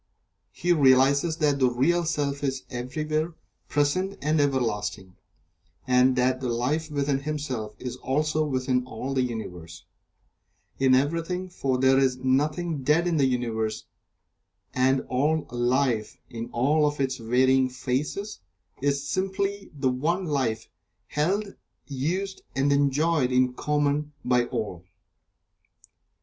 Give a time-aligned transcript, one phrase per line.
[0.51, 3.35] He realizes that the Real Self is everywhere
[3.69, 5.15] present and everlasting,
[5.85, 9.85] and that the Life within himself is also within all the Universe
[10.79, 13.83] in everything, for there is nothing dead in the Universe,
[14.73, 18.39] and all Life, in all of its varying phases,
[18.81, 20.67] is simply the One Life,
[21.09, 21.53] held,
[21.85, 24.83] used and enjoyed in common by all.